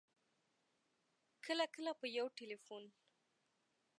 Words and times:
کله 1.45 1.65
کله 1.75 1.91
په 1.99 2.05
یو 2.17 2.27
ټېلفون 2.37 2.83